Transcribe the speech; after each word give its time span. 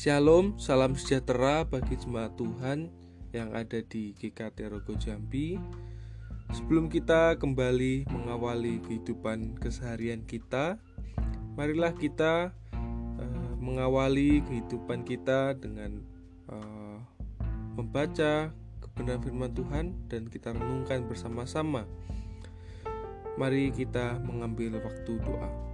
Shalom, 0.00 0.56
salam 0.56 0.96
sejahtera 0.96 1.60
bagi 1.68 1.92
jemaat 1.92 2.32
Tuhan 2.40 2.88
yang 3.36 3.52
ada 3.52 3.84
di 3.84 4.16
GKT 4.16 4.72
Rogo 4.72 4.96
Jambi. 4.96 5.60
Sebelum 6.56 6.88
kita 6.88 7.36
kembali 7.36 8.08
mengawali 8.08 8.80
kehidupan 8.80 9.60
keseharian 9.60 10.24
kita, 10.24 10.80
marilah 11.52 11.92
kita 11.92 12.48
uh, 12.72 13.52
mengawali 13.60 14.40
kehidupan 14.48 15.04
kita 15.04 15.52
dengan 15.60 16.00
uh, 16.48 16.96
membaca 17.76 18.56
kebenaran 18.80 19.20
firman 19.20 19.52
Tuhan 19.52 19.92
dan 20.08 20.32
kita 20.32 20.56
renungkan 20.56 21.04
bersama-sama. 21.12 21.84
Mari 23.36 23.68
kita 23.76 24.16
mengambil 24.24 24.80
waktu 24.80 25.20
doa. 25.20 25.69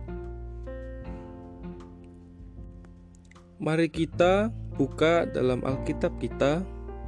Mari 3.56 3.88
kita 3.88 4.52
buka 4.76 5.24
dalam 5.32 5.64
Alkitab 5.64 6.20
kita 6.20 6.60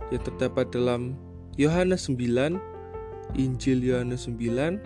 yang 0.08 0.22
terdapat 0.24 0.72
dalam 0.72 1.12
Yohanes 1.60 2.08
9, 2.08 2.56
Injil 3.36 3.84
Yohanes 3.84 4.24
9 4.24 4.80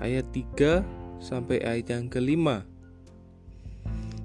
ayat 0.00 0.24
3 0.32 0.80
sampai 1.20 1.60
ayat 1.60 1.92
yang 1.92 2.08
kelima. 2.08 2.64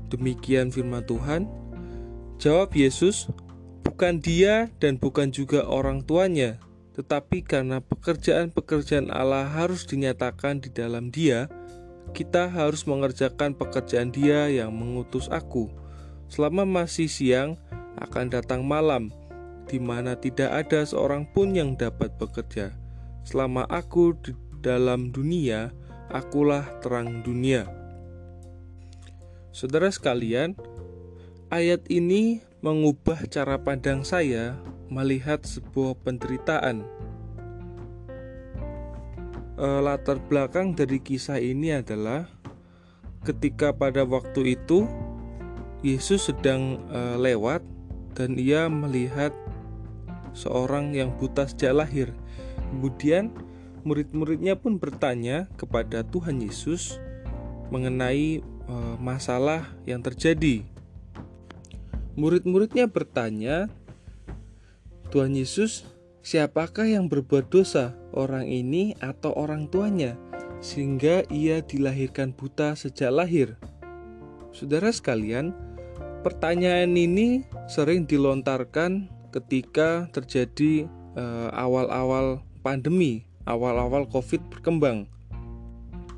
Demikian 0.08 0.72
firman 0.72 1.04
Tuhan. 1.04 1.52
Jawab 2.40 2.72
Yesus, 2.72 3.28
bukan 3.84 4.24
dia 4.24 4.72
dan 4.80 4.96
bukan 4.96 5.36
juga 5.36 5.68
orang 5.68 6.08
tuanya, 6.08 6.56
tetapi 6.96 7.44
karena 7.44 7.84
pekerjaan-pekerjaan 7.84 9.12
Allah 9.12 9.44
harus 9.44 9.84
dinyatakan 9.84 10.64
di 10.64 10.72
dalam 10.72 11.12
dia, 11.12 11.52
kita 12.16 12.48
harus 12.48 12.88
mengerjakan 12.88 13.60
pekerjaan 13.60 14.16
dia 14.16 14.48
yang 14.48 14.72
mengutus 14.72 15.28
aku 15.28 15.84
Selama 16.28 16.66
masih 16.66 17.08
siang, 17.08 17.56
akan 18.02 18.28
datang 18.34 18.66
malam, 18.66 19.14
di 19.66 19.82
mana 19.82 20.18
tidak 20.20 20.52
ada 20.66 20.84
seorang 20.86 21.26
pun 21.26 21.56
yang 21.56 21.74
dapat 21.78 22.14
bekerja. 22.20 22.76
Selama 23.26 23.66
aku 23.70 24.14
di 24.22 24.32
dalam 24.62 25.10
dunia, 25.10 25.74
akulah 26.10 26.66
terang 26.82 27.26
dunia. 27.26 27.66
Saudara 29.56 29.88
sekalian, 29.88 30.54
ayat 31.48 31.88
ini 31.88 32.44
mengubah 32.60 33.24
cara 33.32 33.56
pandang 33.62 34.04
saya 34.04 34.58
melihat 34.92 35.42
sebuah 35.46 35.98
penderitaan. 36.04 36.84
E, 39.56 39.68
latar 39.80 40.20
belakang 40.28 40.76
dari 40.76 41.00
kisah 41.00 41.40
ini 41.40 41.72
adalah 41.72 42.28
ketika 43.24 43.72
pada 43.72 44.04
waktu 44.04 44.60
itu 44.60 44.86
Yesus 45.86 46.34
sedang 46.34 46.82
uh, 46.90 47.14
lewat 47.22 47.62
dan 48.18 48.34
ia 48.42 48.66
melihat 48.66 49.30
seorang 50.34 50.98
yang 50.98 51.14
buta 51.14 51.46
sejak 51.46 51.78
lahir. 51.78 52.10
Kemudian 52.74 53.30
murid-muridnya 53.86 54.58
pun 54.58 54.82
bertanya 54.82 55.46
kepada 55.62 56.02
Tuhan 56.02 56.42
Yesus 56.42 56.98
mengenai 57.70 58.42
uh, 58.66 58.98
masalah 58.98 59.70
yang 59.86 60.02
terjadi. 60.02 60.66
Murid-muridnya 62.18 62.90
bertanya, 62.90 63.70
"Tuhan 65.14 65.38
Yesus, 65.38 65.86
siapakah 66.26 66.90
yang 66.90 67.12
berbuat 67.12 67.54
dosa, 67.54 67.94
orang 68.16 68.50
ini 68.50 68.98
atau 69.04 69.36
orang 69.38 69.70
tuanya, 69.70 70.18
sehingga 70.66 71.28
ia 71.30 71.62
dilahirkan 71.62 72.34
buta 72.34 72.74
sejak 72.74 73.14
lahir?" 73.14 73.60
Saudara 74.56 74.88
sekalian, 74.88 75.52
Pertanyaan 76.26 76.98
ini 76.98 77.46
sering 77.70 78.10
dilontarkan 78.10 79.14
ketika 79.30 80.10
terjadi 80.10 80.90
eh, 81.14 81.50
awal-awal 81.54 82.42
uh, 82.42 82.44
pandemi, 82.66 83.30
awal-awal 83.46 84.10
Covid 84.10 84.42
berkembang. 84.50 85.06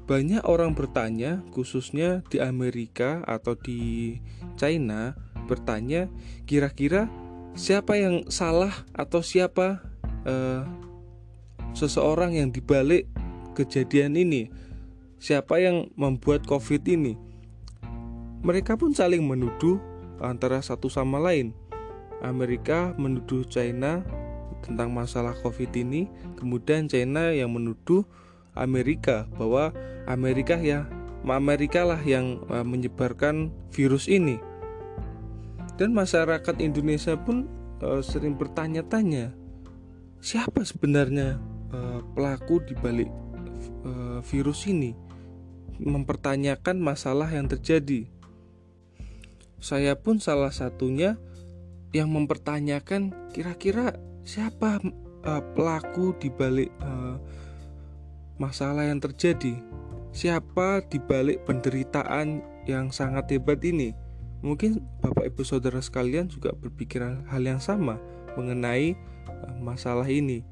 Banyak 0.07 0.47
orang 0.47 0.72
bertanya, 0.79 1.44
khususnya 1.51 2.23
di 2.31 2.40
Amerika 2.40 3.19
atau 3.28 3.59
di 3.59 4.16
China, 4.56 5.12
bertanya 5.44 6.07
kira-kira 6.47 7.12
siapa 7.59 8.00
yang 8.00 8.31
salah 8.31 8.88
atau 8.96 9.19
siapa 9.19 9.84
uh, 10.23 10.63
seseorang 11.75 12.40
yang 12.40 12.56
dibalik 12.56 13.12
kejadian 13.59 14.16
ini, 14.16 14.47
siapa 15.19 15.59
yang 15.59 15.91
membuat 16.00 16.47
COVID 16.47 16.88
ini. 16.88 17.19
Mereka 18.47 18.79
pun 18.79 18.96
saling 18.96 19.28
menuduh 19.28 19.84
antara 20.22 20.61
satu 20.61 20.89
sama 20.89 21.22
lain. 21.22 21.53
Amerika 22.23 22.97
menuduh 22.97 23.45
China 23.45 24.01
tentang 24.66 24.89
masalah 24.89 25.38
COVID 25.45 25.69
ini, 25.78 26.09
kemudian 26.35 26.89
China 26.89 27.29
yang 27.29 27.53
menuduh 27.53 28.01
Amerika 28.57 29.29
bahwa 29.38 29.69
Amerika 30.09 30.57
ya 30.57 30.89
Amerika 31.28 31.83
lah 31.83 32.01
yang 32.01 32.41
uh, 32.50 32.66
menyebarkan 32.66 33.53
virus 33.69 34.07
ini. 34.09 34.41
Dan 35.78 35.94
masyarakat 35.94 36.57
Indonesia 36.57 37.13
pun 37.13 37.45
uh, 37.85 38.01
sering 38.01 38.34
bertanya-tanya, 38.34 39.35
siapa 40.17 40.66
sebenarnya 40.66 41.38
uh, 41.69 42.01
pelaku 42.17 42.63
di 42.66 42.73
balik 42.79 43.11
uh, 43.85 44.19
virus 44.25 44.66
ini? 44.66 44.97
Mempertanyakan 45.78 46.81
masalah 46.81 47.29
yang 47.29 47.45
terjadi. 47.45 48.09
Saya 49.57 49.97
pun 49.97 50.22
salah 50.22 50.53
satunya 50.53 51.18
yang 51.95 52.13
mempertanyakan 52.13 53.16
kira-kira 53.34 53.97
siapa 54.22 54.78
uh, 55.25 55.44
pelaku 55.56 56.13
di 56.19 56.29
balik 56.29 56.69
uh, 56.84 57.18
masalah 58.38 58.85
yang 58.85 59.01
terjadi. 59.01 59.57
Siapa 60.13 60.85
di 60.88 60.97
balik 61.01 61.46
penderitaan 61.46 62.41
yang 62.66 62.94
sangat 62.94 63.34
hebat 63.34 63.62
ini? 63.66 63.94
Mungkin 64.46 64.81
Bapak 65.01 65.34
Ibu 65.34 65.41
Saudara 65.41 65.81
sekalian 65.81 66.29
juga 66.29 66.53
berpikiran 66.53 67.25
hal 67.29 67.41
yang 67.41 67.62
sama 67.62 67.97
mengenai 68.38 68.94
uh, 69.25 69.57
masalah 69.62 70.06
ini. 70.06 70.46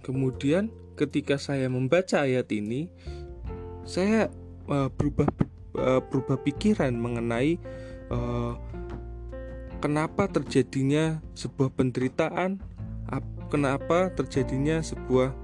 Kemudian 0.00 0.72
ketika 0.96 1.36
saya 1.36 1.68
membaca 1.68 2.24
ayat 2.24 2.48
ini, 2.52 2.88
saya 3.84 4.28
uh, 4.68 4.88
berubah 4.88 5.28
uh, 5.76 6.00
berubah 6.00 6.40
pikiran 6.40 6.92
mengenai 6.94 7.56
uh, 8.12 8.56
kenapa 9.82 10.30
terjadinya 10.30 11.18
sebuah 11.34 11.74
penderitaan, 11.74 12.62
kenapa 13.50 14.08
terjadinya 14.14 14.80
sebuah 14.80 15.34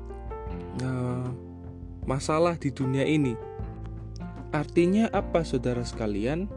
uh, 0.81 1.29
masalah 2.09 2.57
di 2.57 2.73
dunia 2.73 3.05
ini. 3.05 3.37
Artinya 4.49 5.13
apa 5.13 5.45
saudara 5.45 5.85
sekalian? 5.85 6.49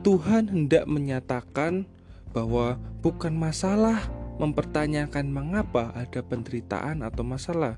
Tuhan 0.00 0.48
hendak 0.48 0.88
menyatakan 0.88 1.84
bahwa 2.32 2.80
bukan 3.04 3.36
masalah 3.36 4.00
mempertanyakan 4.40 5.28
mengapa 5.28 5.92
ada 5.92 6.24
penderitaan 6.24 7.04
atau 7.04 7.22
masalah 7.22 7.76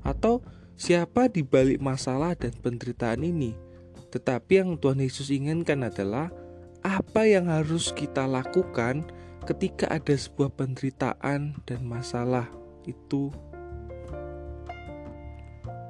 atau 0.00 0.40
siapa 0.74 1.28
di 1.28 1.44
balik 1.44 1.78
masalah 1.78 2.32
dan 2.34 2.56
penderitaan 2.56 3.20
ini 3.22 3.52
tetapi 4.08 4.64
yang 4.64 4.80
Tuhan 4.80 5.04
Yesus 5.04 5.28
inginkan 5.28 5.84
adalah 5.84 6.32
apa 6.80 7.28
yang 7.28 7.52
harus 7.52 7.92
kita 7.92 8.24
lakukan 8.24 9.04
ketika 9.44 9.88
ada 9.88 10.14
sebuah 10.16 10.52
penderitaan 10.56 11.56
dan 11.64 11.80
masalah 11.84 12.48
itu. 12.88 13.32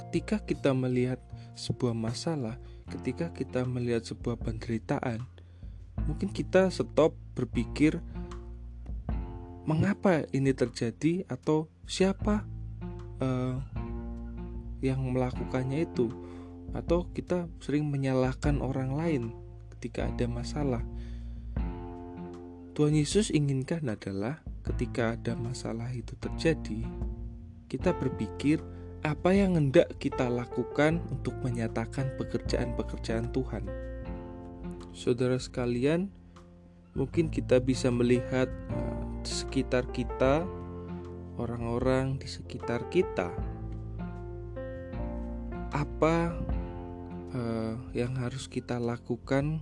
Ketika 0.08 0.40
kita 0.42 0.72
melihat 0.72 1.20
sebuah 1.52 1.92
masalah, 1.92 2.56
ketika 2.88 3.28
kita 3.34 3.66
melihat 3.68 4.02
sebuah 4.06 4.40
penderitaan, 4.40 5.22
mungkin 6.08 6.32
kita 6.32 6.72
stop 6.72 7.12
berpikir 7.36 8.00
mengapa 9.68 10.24
ini 10.32 10.56
terjadi 10.56 11.28
atau 11.28 11.68
siapa 11.84 12.40
uh, 13.20 13.60
yang 14.80 15.12
melakukannya 15.12 15.84
itu 15.84 16.08
atau 16.76 17.08
kita 17.12 17.48
sering 17.60 17.88
menyalahkan 17.88 18.60
orang 18.60 18.96
lain 18.96 19.22
ketika 19.76 20.08
ada 20.10 20.26
masalah. 20.28 20.82
Tuhan 22.74 22.94
Yesus 22.94 23.34
inginkan 23.34 23.86
adalah 23.90 24.42
ketika 24.62 25.18
ada 25.18 25.34
masalah 25.34 25.90
itu 25.90 26.14
terjadi, 26.18 26.86
kita 27.66 27.90
berpikir 27.96 28.62
apa 29.06 29.30
yang 29.30 29.54
hendak 29.54 29.94
kita 30.02 30.26
lakukan 30.26 30.98
untuk 31.10 31.34
menyatakan 31.42 32.10
pekerjaan-pekerjaan 32.18 33.30
Tuhan. 33.30 33.64
Saudara 34.90 35.38
sekalian, 35.38 36.10
mungkin 36.98 37.30
kita 37.30 37.62
bisa 37.62 37.94
melihat 37.94 38.50
uh, 38.74 38.98
sekitar 39.22 39.86
kita, 39.94 40.42
orang-orang 41.38 42.18
di 42.18 42.26
sekitar 42.26 42.90
kita, 42.90 43.30
apa 45.70 46.34
uh, 47.34 47.74
yang 47.92 48.16
harus 48.16 48.46
kita 48.46 48.80
lakukan 48.80 49.60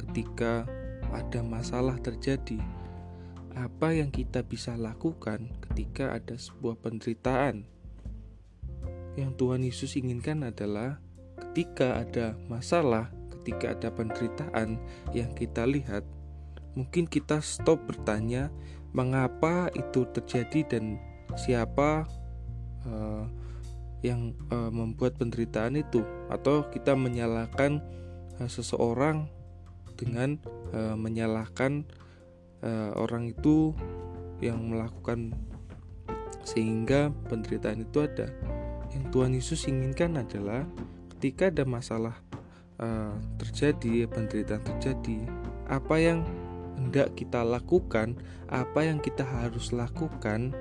ketika 0.00 0.66
ada 1.14 1.40
masalah 1.46 1.98
terjadi, 2.02 2.58
apa 3.54 3.94
yang 3.94 4.10
kita 4.10 4.42
bisa 4.42 4.74
lakukan 4.74 5.50
ketika 5.70 6.14
ada 6.14 6.34
sebuah 6.34 6.78
penderitaan. 6.82 7.66
Yang 9.14 9.30
Tuhan 9.38 9.62
Yesus 9.62 9.94
inginkan 9.94 10.42
adalah 10.42 10.98
ketika 11.38 12.02
ada 12.02 12.34
masalah, 12.50 13.14
ketika 13.30 13.78
ada 13.78 13.94
penderitaan 13.94 14.82
yang 15.14 15.30
kita 15.38 15.62
lihat, 15.70 16.02
mungkin 16.74 17.06
kita 17.06 17.38
stop 17.38 17.78
bertanya 17.86 18.50
mengapa 18.90 19.70
itu 19.74 20.06
terjadi 20.10 20.66
dan 20.66 20.98
siapa 21.38 22.06
uh, 22.86 23.26
yang 24.04 24.36
uh, 24.52 24.68
membuat 24.68 25.16
penderitaan 25.16 25.80
itu, 25.80 26.04
atau 26.28 26.68
kita 26.68 26.92
menyalahkan 26.92 27.80
uh, 28.36 28.50
seseorang 28.52 29.32
dengan 29.96 30.36
uh, 30.76 30.92
menyalahkan 30.92 31.88
uh, 32.60 32.92
orang 33.00 33.32
itu 33.32 33.72
yang 34.44 34.60
melakukan 34.68 35.32
sehingga 36.44 37.08
penderitaan 37.32 37.88
itu 37.88 38.04
ada. 38.04 38.28
Yang 38.92 39.04
Tuhan 39.10 39.32
Yesus 39.32 39.60
inginkan 39.64 40.20
adalah 40.20 40.68
ketika 41.16 41.48
ada 41.48 41.64
masalah 41.64 42.20
uh, 42.76 43.16
terjadi, 43.40 44.04
penderitaan 44.12 44.60
terjadi, 44.60 45.24
apa 45.72 45.96
yang 45.96 46.20
hendak 46.76 47.16
kita 47.16 47.40
lakukan, 47.40 48.18
apa 48.52 48.84
yang 48.84 49.00
kita 49.00 49.24
harus 49.24 49.72
lakukan 49.72 50.52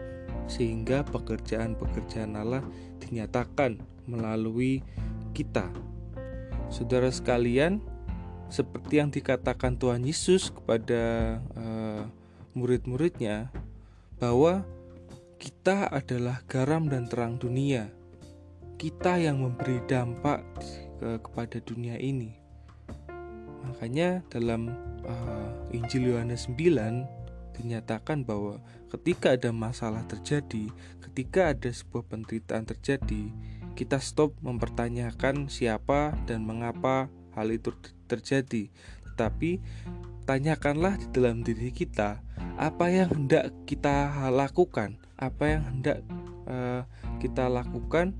sehingga 0.47 1.03
pekerjaan-pekerjaan 1.07 2.35
Allah 2.35 2.63
dinyatakan 2.99 3.79
melalui 4.07 4.83
kita. 5.31 5.67
Saudara 6.69 7.09
sekalian, 7.13 7.79
seperti 8.49 9.01
yang 9.01 9.09
dikatakan 9.09 9.77
Tuhan 9.77 10.05
Yesus 10.05 10.53
kepada 10.53 11.37
uh, 11.57 12.05
murid-muridnya 12.53 13.49
bahwa 14.21 14.61
kita 15.41 15.89
adalah 15.89 16.39
garam 16.47 16.87
dan 16.87 17.09
terang 17.09 17.41
dunia. 17.41 17.91
Kita 18.77 19.19
yang 19.19 19.43
memberi 19.43 19.81
dampak 19.89 20.43
ke, 21.01 21.19
kepada 21.19 21.59
dunia 21.63 21.97
ini. 21.99 22.31
Makanya 23.63 24.23
dalam 24.27 24.71
uh, 25.07 25.51
Injil 25.71 26.13
Yohanes 26.15 26.47
9 26.51 27.22
dinyatakan 27.57 28.25
bahwa 28.25 28.61
ketika 28.89 29.33
ada 29.37 29.53
masalah 29.53 30.05
terjadi, 30.05 30.69
ketika 31.01 31.53
ada 31.53 31.69
sebuah 31.69 32.05
penderitaan 32.09 32.65
terjadi, 32.65 33.29
kita 33.73 33.97
stop 33.97 34.37
mempertanyakan 34.45 35.49
siapa 35.49 36.13
dan 36.29 36.45
mengapa 36.45 37.09
hal 37.33 37.49
itu 37.49 37.73
terjadi, 38.05 38.69
tetapi 39.13 39.57
tanyakanlah 40.29 40.97
di 41.01 41.07
dalam 41.09 41.41
diri 41.41 41.73
kita 41.73 42.21
apa 42.55 42.85
yang 42.93 43.09
hendak 43.09 43.49
kita 43.65 44.13
lakukan, 44.29 45.01
apa 45.17 45.43
yang 45.57 45.63
hendak 45.65 45.97
uh, 46.45 46.85
kita 47.17 47.49
lakukan 47.49 48.13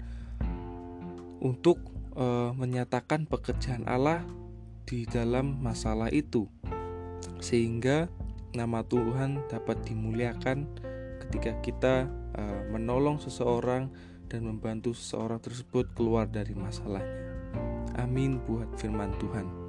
untuk 1.38 1.78
uh, 2.18 2.50
menyatakan 2.58 3.30
pekerjaan 3.30 3.86
Allah 3.86 4.26
di 4.90 5.06
dalam 5.06 5.62
masalah 5.62 6.10
itu, 6.10 6.50
sehingga 7.40 8.10
nama 8.54 8.86
Tuhan 8.86 9.50
dapat 9.50 9.82
dimuliakan 9.86 10.70
ketika 11.26 11.52
kita 11.66 11.96
uh, 12.38 12.62
menolong 12.70 13.18
seseorang 13.18 13.90
dan 14.30 14.46
membantu 14.46 14.94
seseorang 14.94 15.42
tersebut 15.42 15.90
keluar 15.94 16.30
dari 16.30 16.54
masalahnya. 16.54 17.34
Amin 17.98 18.42
buat 18.46 18.70
firman 18.78 19.14
Tuhan. 19.22 19.63